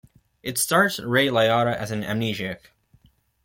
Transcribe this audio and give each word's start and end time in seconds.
It 0.41 0.57
stars 0.57 0.99
Ray 0.99 1.27
Liotta 1.27 1.75
as 1.77 1.91
an 1.91 2.01
amnesiac. 2.01 2.71